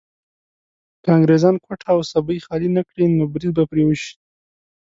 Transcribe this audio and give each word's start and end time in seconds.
که 1.03 1.09
انګريزان 1.17 1.55
کوټه 1.65 1.87
او 1.95 1.99
سبۍ 2.11 2.37
خالي 2.45 2.69
نه 2.77 2.81
کړي 2.89 3.05
نو 3.17 3.23
بريد 3.33 3.51
به 3.57 3.63
پرې 3.69 3.83
وشي. 3.85 4.13